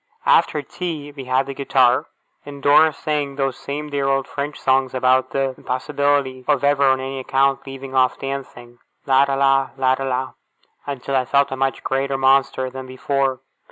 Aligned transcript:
After 0.25 0.63
tea 0.63 1.11
we 1.11 1.25
had 1.25 1.45
the 1.45 1.53
guitar; 1.53 2.07
and 2.43 2.63
Dora 2.63 2.91
sang 2.91 3.35
those 3.35 3.55
same 3.55 3.91
dear 3.91 4.07
old 4.07 4.27
French 4.27 4.59
songs 4.59 4.95
about 4.95 5.29
the 5.29 5.53
impossibility 5.55 6.43
of 6.47 6.63
ever 6.63 6.85
on 6.87 6.99
any 6.99 7.19
account 7.19 7.67
leaving 7.67 7.93
off 7.93 8.17
dancing, 8.17 8.79
La 9.05 9.25
ra 9.25 9.35
la, 9.35 9.69
La 9.77 9.93
ra 9.93 10.05
la, 10.05 10.31
until 10.87 11.15
I 11.15 11.25
felt 11.25 11.51
a 11.51 11.55
much 11.55 11.83
greater 11.83 12.17
Monster 12.17 12.71
than 12.71 12.87
before. 12.87 13.41